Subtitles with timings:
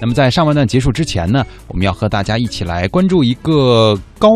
[0.00, 4.30] 那么在上半段结束之前呢，我们要和大家一起来关注一个高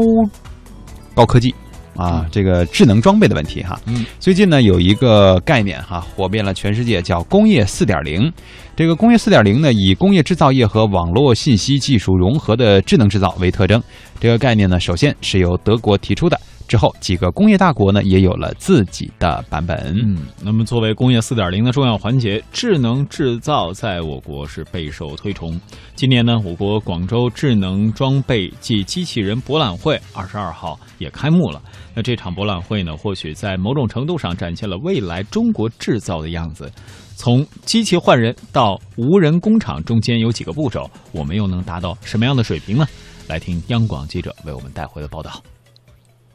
[1.15, 1.55] 高科技。
[1.97, 8.33] 啊，这个智能装备的问题哈，嗯，最近呢有一个概念哈，火遍了全世界，叫工业四点零。
[8.75, 13.81] 这个工业四点零呢，以工业制造业和网络信息技术融合的智能制造为特征。
[14.19, 16.37] 这个概念呢，首先是由德国提出的。
[16.75, 19.95] 之后，几个工业大国呢也有了自己的版本。
[19.97, 25.57] 嗯，那么作为工业四点零的重要环节，智能制造在我国是备受推崇。
[25.95, 31.63] 今年呢，我国广州智能装备暨机器人博览会二十二号也开幕了。
[31.95, 36.69] 那这场博览会呢，或许在某种程度上展现了未来中国制造的样子。
[37.15, 42.85] 从机器换人到无人工厂中间有几个步骤，我们又能达到什么样的水平呢？
[43.29, 45.41] 来听央广记者为我们带回的报道。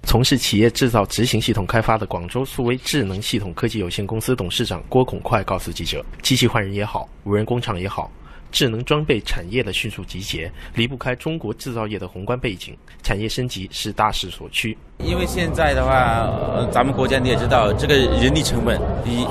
[0.09, 8.09] 从事企业制造执行系统开发的广州苏威智能系统科技有限公司董事长郭孔快告诉记者：“机器换人也好，无人工厂也好，
[8.51, 12.75] 智能装备产业的迅速集结，离不开中国制造业的宏观背景。
[13.03, 14.75] 产业升级是大势所趋。
[14.97, 16.27] 因为现在的话，
[16.71, 19.27] 咱们国家你也知道，这个人力成本以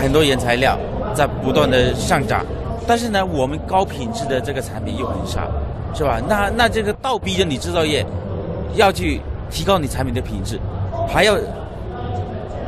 [0.00, 0.78] 很多原材料
[1.12, 2.46] 在不断的上涨，
[2.86, 5.50] 但是呢，我们高品质的这个产品又很少，
[5.92, 6.22] 是吧？
[6.28, 8.06] 那那这个倒逼着你制造业
[8.76, 10.58] 要去。”提高你产品的品质，
[11.08, 11.36] 还要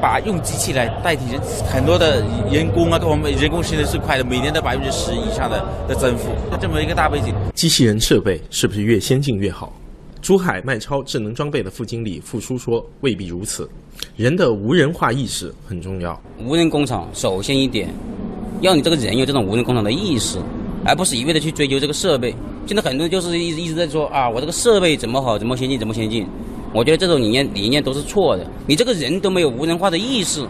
[0.00, 6.28] 把用机器来代替人很多的人工啊，跟我们人工现在是快的，每年的百分之十以上的的增幅。
[6.60, 9.72] 这么一个大背景，机器人设备是不是越先进越好？
[10.20, 13.69] 珠海麦超智能装备的副经理付叔说：“未必如此，
[14.14, 16.20] 人的无人化意识很重要。
[16.38, 17.88] 无人工厂首先一点，
[18.60, 20.38] 要你这个人有这种无人工厂的意识，
[20.84, 22.33] 而不是一味的去追求这个设备。
[22.69, 26.25] 现在很多人就是一直一直在说啊，我这个设备怎么好，怎么先进，怎么先进。”
[26.75, 28.47] 我觉得这种理念理念都是错的。
[28.67, 30.47] 你这个人都没有无人化的意识，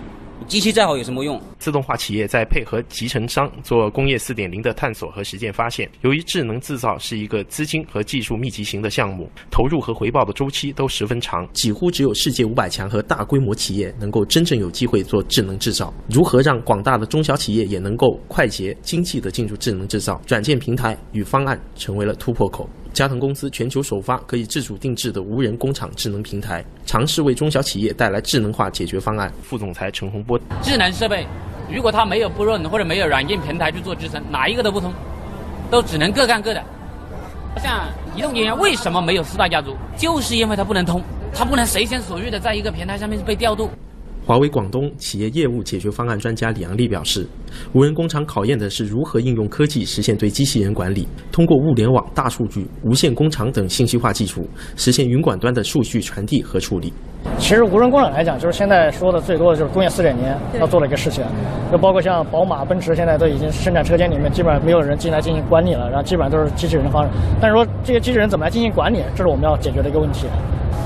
[0.47, 1.41] 机器再好有什么用？
[1.63, 15.95] 自动化企业在配合集成商做工业四点零的探索和实践，发现由于智能制造是一个资金和技术密集型的项目，投入和回报的周期都十分长，几乎只有世界五百强和大规模企业能够真正有机会做智能制造。
[16.09, 20.21] 如何让广大的中小企业也能够快捷经济地进入智能制造？
[20.27, 22.69] 软件平台与方案成为了突破口。
[22.93, 29.33] 加藤公司全球首发可以自主定制的无人工厂智能平台，尝试为中小企业带来智能化解决方案。
[29.43, 31.27] 副总裁陈洪波：智能设备，
[31.73, 34.93] 如果它没有不润或者没有软件平台去做支撑，哪一个都不通，
[35.71, 36.63] 都只能各干各的。
[37.57, 37.81] 像
[38.15, 39.77] 移动电源为什么没有四大家族？
[39.97, 41.03] 就是因为它不能通，
[41.35, 43.71] 它不能随心所欲的在一个平台上面被调度。
[44.33, 47.29] 华为广东企业业务解决方案专家李阳利表示，
[47.75, 56.91] 无人工厂考验的是如何应用科技实现对机器人管理，通过物联网、大数据、无线工厂等信息化技术，实现云管端的数据传递和处理。
[57.37, 60.25] 其实无人工厂来讲，就是现在说的最多的就是工业四点零
[60.59, 61.23] 要做的一个事情，
[61.71, 67.11] 就包括像宝马、奔驰，现在都已经生产车间里面基本上没有人进来进行管理了，然后基本上都是机器人的方式。
[67.39, 70.27] 但是说这些机器人怎么来进行管理，这是我们要解决的一个问题。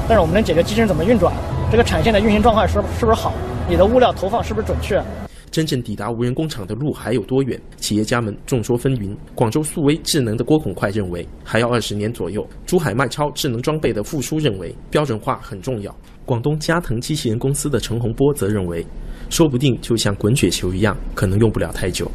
[0.09, 1.33] 但是我们能解决机器人怎么运转。
[1.71, 3.33] 这个产线的运行状况是是不是好？
[3.69, 5.03] 你的物料投放是不是准确？
[5.51, 7.59] 真正抵达无人工厂的路还有多远？
[7.77, 9.17] 企业家们众说纷纭。
[9.35, 12.47] 广州速威智能的郭孔快认为还要二十年左右。
[12.67, 15.95] 珠海麦超智能装备的付书认为标准化很重要。
[16.27, 18.85] 广东嘉腾机器人公司的陈洪波则认为，
[19.31, 22.11] 说不定就像滚雪球一样，可能用不了太久。